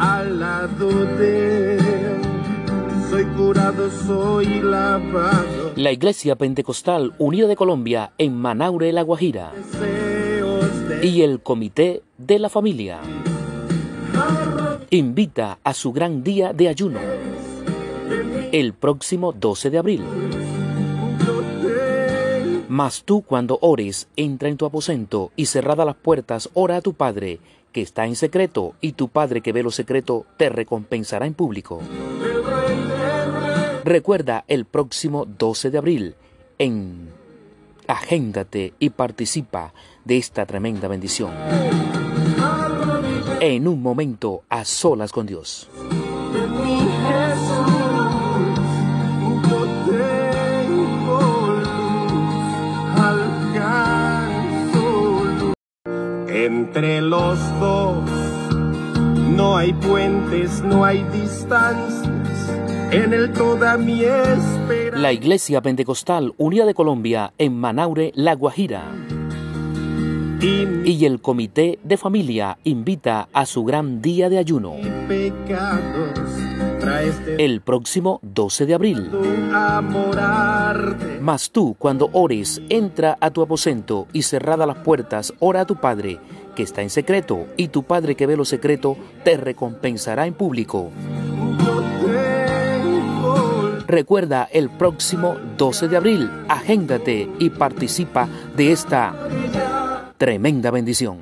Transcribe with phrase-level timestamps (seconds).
[0.00, 2.20] al lado de él.
[3.10, 5.72] Soy curado, soy lavado.
[5.76, 9.52] La Iglesia Pentecostal Unida de Colombia en Manaure, La Guajira.
[9.80, 13.00] De Y el Comité de la Familia
[14.90, 16.98] invita a su gran día de ayuno
[18.52, 20.02] el próximo 12 de abril.
[22.68, 26.94] Mas tú cuando ores, entra en tu aposento y cerrada las puertas, ora a tu
[26.94, 27.40] Padre
[27.72, 31.80] que está en secreto, y tu Padre que ve lo secreto te recompensará en público.
[33.84, 36.14] Recuerda el próximo 12 de abril
[36.58, 37.08] en
[37.86, 39.72] Agéndate y participa
[40.04, 41.32] de esta tremenda bendición.
[43.40, 45.68] En un momento a solas con Dios.
[56.80, 57.98] Entre los dos
[59.36, 62.08] no hay puentes, no hay distancias.
[62.90, 64.98] En él toda mi esperanza.
[64.98, 68.84] La Iglesia Pentecostal Unida de Colombia en Manaure, La Guajira.
[70.40, 76.49] y Y el Comité de Familia invita a su gran día de ayuno pecados
[77.38, 79.10] el próximo 12 de abril.
[81.20, 85.76] Mas tú, cuando ores, entra a tu aposento y cerrada las puertas, ora a tu
[85.76, 86.18] Padre,
[86.54, 90.90] que está en secreto, y tu Padre que ve lo secreto, te recompensará en público.
[93.86, 101.18] Recuerda el próximo 12 de abril, agéndate y participa de esta tremenda bendición.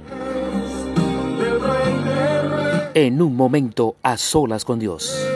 [2.94, 5.27] En un momento a solas con Dios.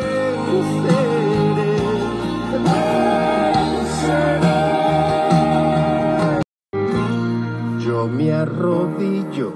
[7.85, 9.53] Yo me arrodillo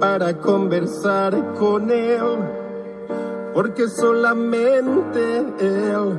[0.00, 2.20] para conversar con Él,
[3.54, 6.18] porque solamente Él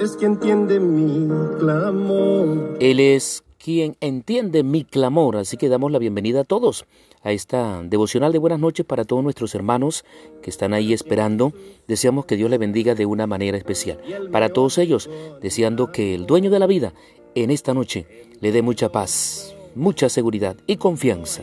[0.00, 1.28] es quien entiende mi
[1.58, 2.76] clamor.
[2.80, 6.86] Él es quien entiende mi clamor, así que damos la bienvenida a todos
[7.22, 10.04] a esta devocional de buenas noches para todos nuestros hermanos
[10.42, 11.52] que están ahí esperando.
[11.86, 14.00] Deseamos que Dios le bendiga de una manera especial.
[14.32, 15.10] Para todos ellos,
[15.40, 16.94] deseando que el dueño de la vida
[17.34, 18.06] en esta noche
[18.40, 21.42] le dé mucha paz, mucha seguridad y confianza.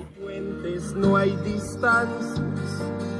[0.95, 1.33] No hay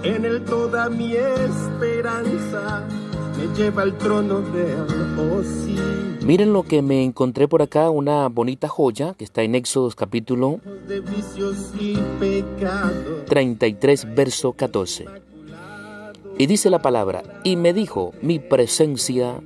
[0.03, 2.87] en toda mi esperanza
[3.37, 5.75] me lleva al trono de oh sí.
[6.25, 10.59] Miren lo que me encontré por acá, una bonita joya que está en Éxodos capítulo
[10.87, 13.25] de vicios y pecados.
[13.27, 15.05] 33, verso 14.
[16.39, 19.39] Y dice la palabra, y me dijo, mi presencia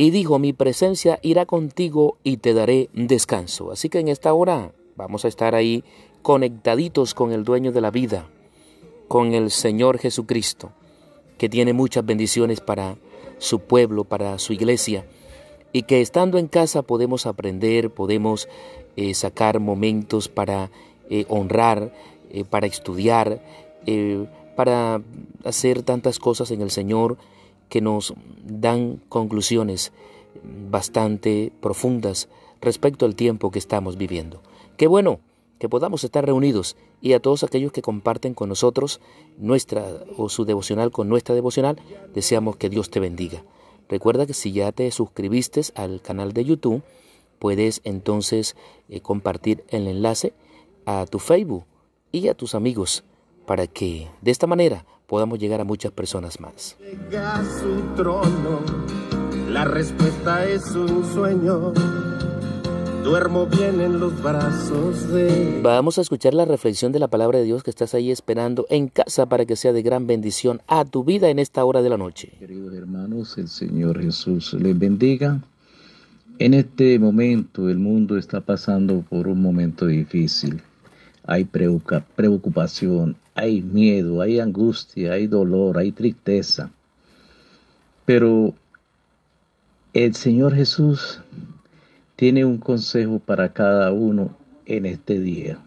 [0.00, 3.72] Y dijo, mi presencia irá contigo y te daré descanso.
[3.72, 5.82] Así que en esta hora vamos a estar ahí
[6.22, 8.26] conectaditos con el dueño de la vida,
[9.08, 10.72] con el Señor Jesucristo,
[11.38, 12.96] que tiene muchas bendiciones para
[13.38, 15.06] su pueblo, para su iglesia,
[15.72, 18.48] y que estando en casa podemos aprender, podemos
[18.96, 20.70] eh, sacar momentos para
[21.08, 21.92] eh, honrar,
[22.30, 23.40] eh, para estudiar,
[24.54, 25.00] para
[25.44, 27.16] hacer tantas cosas en el Señor
[27.70, 28.12] que nos
[28.44, 29.92] dan conclusiones
[30.70, 32.28] bastante profundas
[32.60, 34.42] respecto al tiempo que estamos viviendo.
[34.76, 35.20] Qué bueno
[35.58, 39.00] que podamos estar reunidos y a todos aquellos que comparten con nosotros
[39.36, 39.84] nuestra
[40.16, 41.78] o su devocional con nuestra devocional,
[42.14, 43.42] deseamos que Dios te bendiga.
[43.88, 46.82] Recuerda que si ya te suscribiste al canal de YouTube,
[47.38, 48.56] puedes entonces
[48.88, 50.34] eh, compartir el enlace
[50.84, 51.64] a tu Facebook
[52.12, 53.04] y a tus amigos
[53.46, 56.76] para que de esta manera podamos llegar a muchas personas más.
[56.78, 58.60] llega a su trono.
[59.48, 61.72] La respuesta es un sueño.
[63.04, 67.44] Duermo bien en los brazos de Vamos a escuchar la reflexión de la palabra de
[67.44, 71.04] Dios que estás ahí esperando en casa para que sea de gran bendición a tu
[71.04, 72.32] vida en esta hora de la noche.
[72.38, 75.40] Queridos hermanos, el Señor Jesús les bendiga.
[76.38, 80.60] En este momento el mundo está pasando por un momento difícil.
[81.26, 86.70] Hay preocupa- preocupación, hay miedo, hay angustia, hay dolor, hay tristeza.
[88.04, 88.54] Pero
[89.94, 91.20] el Señor Jesús
[92.18, 94.36] tiene un consejo para cada uno
[94.66, 95.60] en este día.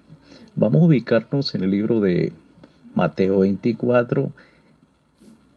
[0.53, 2.33] Vamos a ubicarnos en el libro de
[2.93, 4.33] Mateo 24,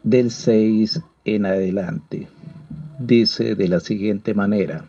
[0.05, 2.29] del 6 en adelante.
[3.01, 4.89] Dice de la siguiente manera,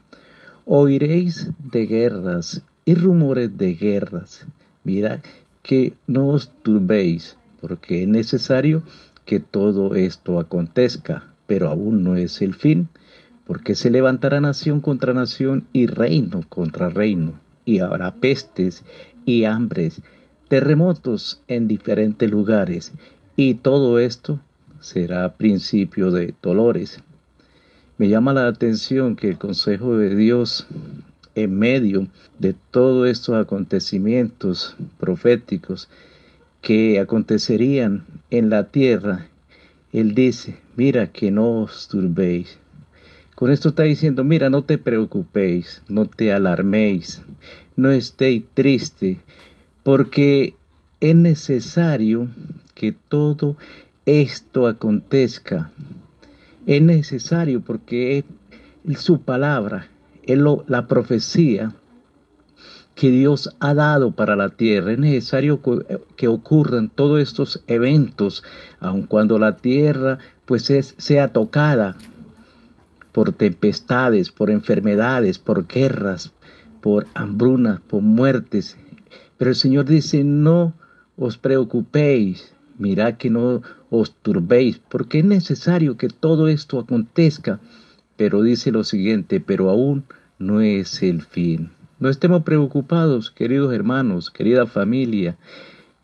[0.65, 4.45] oiréis de guerras y rumores de guerras.
[4.83, 5.23] Mira
[5.63, 8.83] que no os turbéis, porque es necesario
[9.25, 12.89] que todo esto acontezca, pero aún no es el fin,
[13.45, 18.83] porque se levantará nación contra nación y reino contra reino, y habrá pestes
[19.25, 20.01] y hambres,
[20.47, 22.91] terremotos en diferentes lugares.
[23.35, 24.39] Y todo esto
[24.79, 26.99] será principio de dolores.
[27.97, 30.67] Me llama la atención que el consejo de Dios
[31.35, 32.07] en medio
[32.39, 35.89] de todos estos acontecimientos proféticos
[36.61, 39.27] que acontecerían en la tierra,
[39.93, 42.57] Él dice, mira que no os turbéis.
[43.35, 47.21] Con esto está diciendo, mira, no te preocupéis, no te alarméis,
[47.75, 49.19] no estéis triste,
[49.83, 50.55] porque
[51.01, 52.29] es necesario
[52.73, 53.57] que todo
[54.05, 55.71] esto acontezca.
[56.65, 58.23] Es necesario porque
[58.87, 59.89] es su palabra,
[60.23, 61.75] es la profecía
[62.95, 64.93] que Dios ha dado para la tierra.
[64.93, 65.59] Es necesario
[66.15, 68.43] que ocurran todos estos eventos,
[68.79, 71.97] aun cuando la tierra pues sea tocada
[73.15, 76.33] por tempestades, por enfermedades, por guerras,
[76.81, 78.75] por hambrunas, por muertes.
[79.37, 80.73] Pero el Señor dice, no
[81.15, 87.61] os preocupéis, mirad que no os turbéis, porque es necesario que todo esto acontezca.
[88.17, 90.03] Pero dice lo siguiente, pero aún
[90.37, 91.71] no es el fin.
[92.01, 95.37] No estemos preocupados, queridos hermanos, querida familia,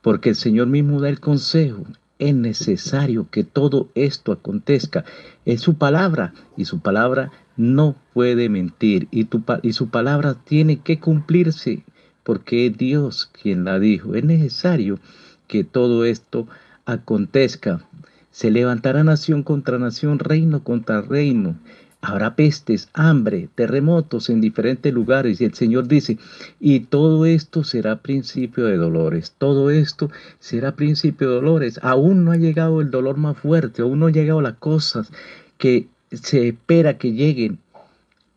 [0.01, 1.83] porque el Señor mismo da el consejo.
[2.21, 5.03] Es necesario que todo esto acontezca.
[5.43, 9.27] Es su palabra y su palabra no puede mentir y,
[9.63, 11.83] y su palabra tiene que cumplirse
[12.21, 14.13] porque es Dios quien la dijo.
[14.13, 14.99] Es necesario
[15.47, 16.47] que todo esto
[16.85, 17.87] acontezca.
[18.29, 21.57] Se levantará nación contra nación, reino contra reino.
[22.01, 25.39] Habrá pestes, hambre, terremotos en diferentes lugares.
[25.39, 26.17] Y el Señor dice,
[26.59, 29.35] y todo esto será principio de dolores.
[29.37, 30.09] Todo esto
[30.39, 31.79] será principio de dolores.
[31.83, 35.11] Aún no ha llegado el dolor más fuerte, aún no han llegado las cosas
[35.59, 37.59] que se espera que lleguen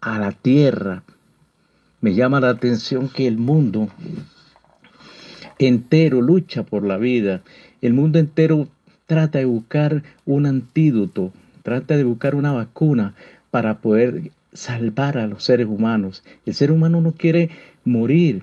[0.02, 1.02] a la tierra.
[2.02, 3.88] Me llama la atención que el mundo
[5.58, 7.42] entero lucha por la vida.
[7.80, 8.68] El mundo entero
[9.06, 11.32] trata de buscar un antídoto,
[11.62, 13.14] trata de buscar una vacuna
[13.54, 16.24] para poder salvar a los seres humanos.
[16.44, 17.50] El ser humano no quiere
[17.84, 18.42] morir,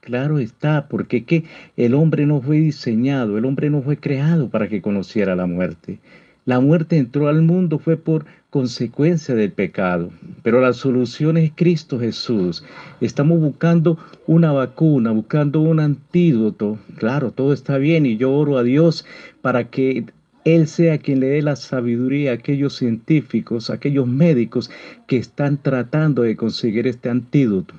[0.00, 1.44] claro está, porque que
[1.76, 6.00] el hombre no fue diseñado, el hombre no fue creado para que conociera la muerte.
[6.44, 10.10] La muerte entró al mundo fue por consecuencia del pecado,
[10.42, 12.64] pero la solución es Cristo Jesús.
[13.00, 13.96] Estamos buscando
[14.26, 16.80] una vacuna, buscando un antídoto.
[16.96, 19.06] Claro, todo está bien y yo oro a Dios
[19.40, 20.06] para que
[20.54, 24.70] él sea quien le dé la sabiduría a aquellos científicos, a aquellos médicos
[25.06, 27.74] que están tratando de conseguir este antídoto.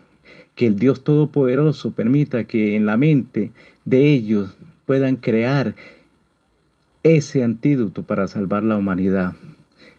[0.56, 3.52] Que el Dios Todopoderoso permita que en la mente
[3.86, 4.56] de ellos
[4.86, 5.74] puedan crear
[7.02, 9.34] ese antídoto para salvar la humanidad.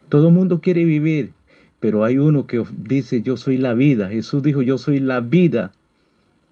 [0.08, 1.32] Todo el mundo quiere vivir,
[1.80, 4.10] pero hay uno que dice yo soy la vida.
[4.10, 5.72] Jesús dijo yo soy la vida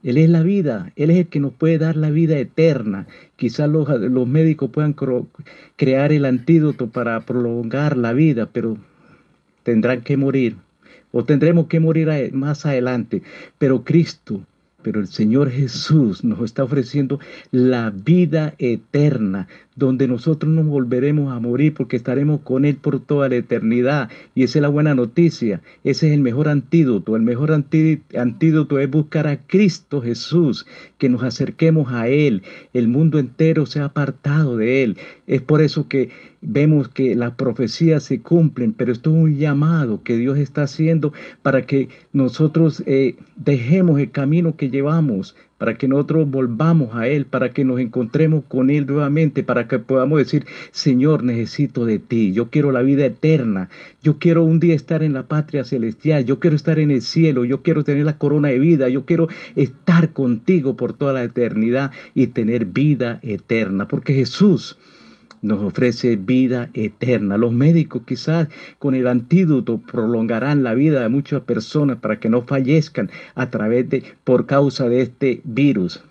[0.04, 3.06] él es la vida, Él es el que nos puede dar la vida eterna.
[3.36, 4.94] Quizás los, médicos puedan
[5.76, 8.78] crear el antídoto para prolongar la vida, pero
[9.64, 10.56] tendrán que morir
[11.10, 13.22] o tendremos que morir más adelante.
[13.58, 14.42] Pero Cristo
[14.80, 17.18] pero el Señor Jesús nos está ofreciendo
[17.50, 19.48] la vida eterna,
[19.78, 24.10] donde nosotros nos volveremos a morir porque estaremos con Él por toda la eternidad.
[24.34, 27.14] Y esa es la buena noticia, ese es el mejor antídoto.
[27.14, 30.66] El mejor antídoto es buscar a Cristo Jesús,
[30.98, 32.42] que nos acerquemos a Él.
[32.72, 34.96] El mundo entero se ha apartado de Él.
[35.28, 36.10] Es por eso que
[36.40, 41.12] vemos que las profecías se cumplen, pero esto es un llamado que Dios está haciendo
[41.42, 47.26] para que nosotros eh, dejemos el camino que llevamos, para que nosotros volvamos a Él,
[47.26, 52.32] para que nos encontremos con Él nuevamente, para que podamos decir, Señor, necesito de ti,
[52.32, 53.68] yo quiero la vida eterna,
[54.02, 57.44] yo quiero un día estar en la patria celestial, yo quiero estar en el cielo,
[57.44, 61.90] yo quiero tener la corona de vida, yo quiero estar contigo por toda la eternidad
[62.14, 64.78] y tener vida eterna, porque Jesús
[65.42, 67.36] nos ofrece vida eterna.
[67.36, 72.42] Los médicos quizás con el antídoto prolongarán la vida de muchas personas para que no
[72.42, 76.02] fallezcan a través de por causa de este virus.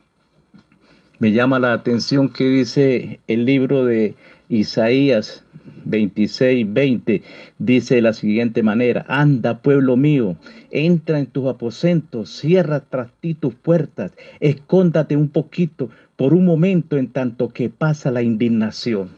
[1.19, 4.15] Me llama la atención que dice el libro de
[4.49, 5.43] Isaías
[5.85, 7.23] 26, 20,
[7.59, 10.37] dice de la siguiente manera, anda pueblo mío,
[10.71, 16.97] entra en tus aposentos, cierra tras ti tus puertas, escóndate un poquito por un momento
[16.97, 19.09] en tanto que pasa la indignación.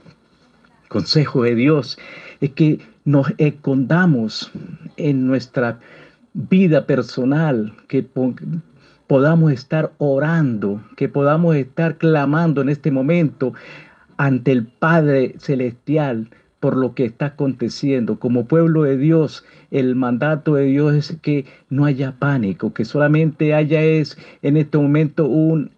[0.87, 1.97] Consejo de Dios
[2.41, 4.51] es que nos escondamos
[4.97, 5.79] en nuestra
[6.33, 8.05] vida personal, que
[9.07, 13.53] podamos estar orando, que podamos estar clamando en este momento
[14.19, 18.19] ante el Padre Celestial por lo que está aconteciendo.
[18.19, 23.53] Como pueblo de Dios, el mandato de Dios es que no haya pánico, que solamente
[23.53, 25.71] haya es en este momento un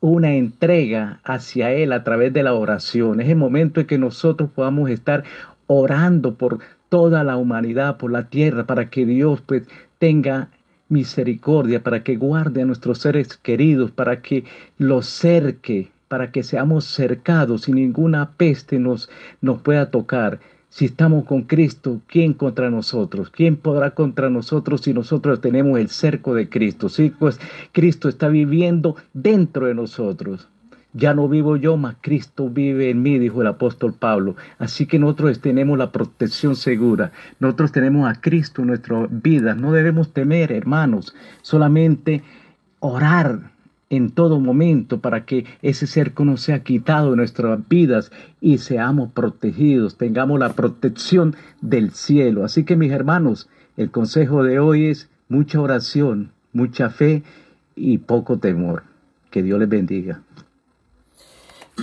[0.00, 3.20] una entrega hacia Él a través de la oración.
[3.20, 5.24] Es el momento en que nosotros podamos estar
[5.66, 6.58] orando por
[6.90, 9.66] toda la humanidad, por la tierra, para que Dios pues
[9.98, 10.50] tenga
[10.90, 14.44] misericordia, para que guarde a nuestros seres queridos, para que
[14.76, 20.40] los cerque, para que seamos cercados y ninguna peste nos, nos pueda tocar.
[20.68, 23.30] Si estamos con Cristo, ¿quién contra nosotros?
[23.30, 26.88] ¿Quién podrá contra nosotros si nosotros tenemos el cerco de Cristo?
[26.88, 27.38] Sí, pues
[27.70, 30.48] Cristo está viviendo dentro de nosotros.
[30.92, 34.36] Ya no vivo yo, mas Cristo vive en mí, dijo el apóstol Pablo.
[34.58, 37.12] Así que nosotros tenemos la protección segura.
[37.40, 39.56] Nosotros tenemos a Cristo en nuestras vidas.
[39.56, 42.22] No debemos temer, hermanos, solamente
[42.78, 43.53] orar
[43.96, 48.10] en todo momento para que ese cerco no sea quitado de nuestras vidas
[48.40, 52.44] y seamos protegidos, tengamos la protección del cielo.
[52.44, 57.22] Así que mis hermanos, el consejo de hoy es mucha oración, mucha fe
[57.76, 58.84] y poco temor.
[59.30, 60.22] Que Dios les bendiga.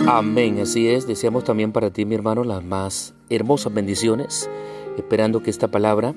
[0.06, 1.06] Amén, así es.
[1.06, 4.48] Deseamos también para ti, mi hermano, las más hermosas bendiciones,
[4.96, 6.14] esperando que esta palabra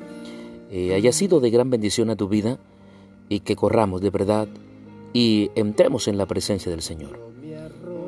[0.71, 2.57] eh, haya sido de gran bendición a tu vida
[3.29, 4.47] y que corramos de verdad
[5.15, 7.17] y entremos en la presencia del Señor.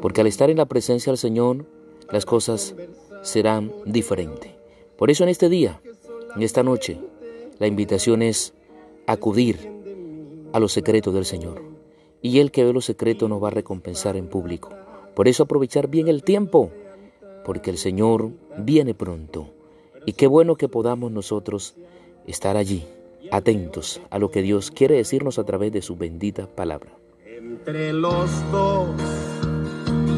[0.02, 1.66] Porque al estar en la presencia del Señor,
[2.12, 2.76] las cosas
[3.22, 4.52] serán diferentes.
[4.98, 5.80] Por eso en este día,
[6.36, 7.00] en esta noche,
[7.60, 8.54] la invitación es
[9.06, 9.72] acudir
[10.52, 11.62] a los secretos del Señor.
[12.22, 14.72] Y el que ve los secretos nos va a recompensar en público.
[15.16, 16.72] Por eso aprovechar bien el tiempo,
[17.46, 19.48] porque el Señor viene pronto.
[20.06, 21.76] Y qué bueno que podamos nosotros
[22.26, 22.84] estar allí
[23.32, 26.97] atentos a lo que Dios quiere decirnos a través de su bendita palabra.
[27.48, 28.90] Entre los dos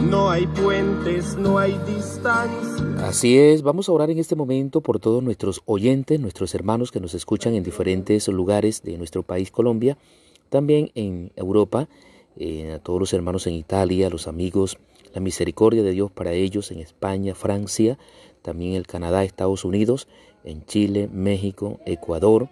[0.10, 3.08] no hay puentes, no hay distancia.
[3.08, 7.00] Así es, vamos a orar en este momento por todos nuestros oyentes, nuestros hermanos que
[7.00, 9.96] nos escuchan en diferentes lugares de nuestro país Colombia,
[10.50, 11.88] también en Europa,
[12.74, 14.80] a todos los hermanos en Italia, los amigos,
[15.14, 18.00] la misericordia de Dios para ellos en España, Francia,
[18.42, 20.08] también el Canadá, Estados Unidos,
[20.44, 22.50] en Chile, México, Ecuador,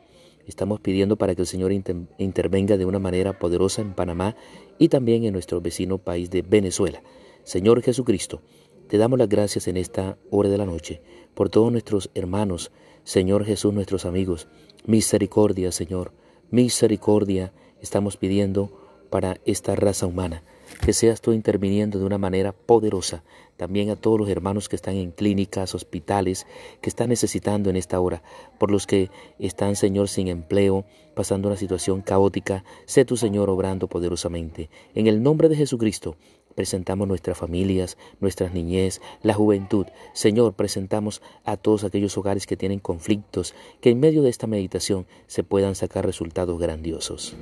[0.47, 4.35] Estamos pidiendo para que el Señor intervenga de una manera poderosa en Panamá
[4.79, 7.03] y también en nuestro vecino país de Venezuela.
[7.43, 8.41] Señor Jesucristo,
[8.87, 11.01] te damos las gracias en esta hora de la noche
[11.33, 12.71] por todos nuestros hermanos,
[13.03, 14.47] Señor Jesús, nuestros amigos.
[14.85, 16.13] Misericordia, Señor,
[16.49, 17.51] misericordia
[17.81, 18.71] estamos pidiendo
[19.09, 20.43] para esta raza humana
[20.81, 23.23] que seas tú interviniendo de una manera poderosa
[23.57, 26.45] también a todos los hermanos que están en clínicas, hospitales,
[26.79, 28.21] que están necesitando en esta hora,
[28.59, 29.09] por los que
[29.39, 34.69] están, Señor, sin empleo, pasando una situación caótica, sé tu, Señor, obrando poderosamente.
[34.93, 36.15] En el nombre de Jesucristo,
[36.57, 39.85] presentamos nuestras familias, nuestras niñez, la juventud.
[40.13, 45.05] Señor, presentamos a todos aquellos hogares que tienen conflictos, que en medio de esta meditación
[45.27, 47.35] se puedan sacar resultados grandiosos.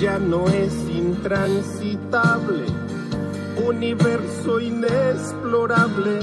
[0.00, 2.64] Ya no es intransitable,
[3.68, 6.20] universo inexplorable,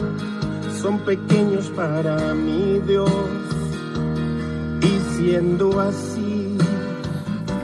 [0.81, 3.11] son pequeños para mi Dios.
[4.81, 6.57] Y siendo así,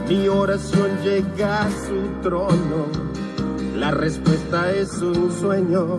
[0.08, 3.03] mi oración llega a su trono
[3.74, 5.98] la respuesta es un sueño.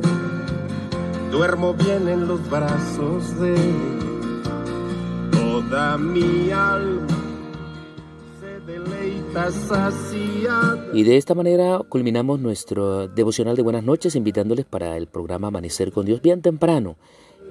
[1.32, 3.56] Duermo bien en los brazos de
[5.32, 7.08] toda mi alma.
[10.94, 15.92] Y de esta manera culminamos nuestro devocional de buenas noches, invitándoles para el programa Amanecer
[15.92, 16.96] con Dios bien temprano.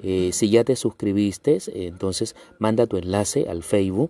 [0.01, 4.09] Eh, si ya te suscribiste, entonces manda tu enlace al Facebook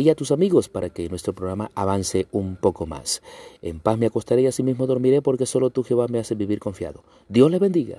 [0.00, 3.22] y a tus amigos para que nuestro programa avance un poco más.
[3.62, 7.02] En paz me acostaré y asimismo dormiré porque solo tú Jehová me hace vivir confiado.
[7.28, 7.98] Dios les bendiga.